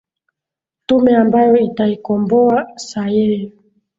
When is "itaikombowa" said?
1.57-2.67